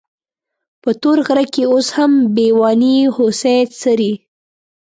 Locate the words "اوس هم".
1.71-2.11